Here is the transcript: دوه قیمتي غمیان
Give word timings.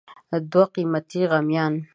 دوه 0.51 0.65
قیمتي 0.75 1.21
غمیان 1.31 1.73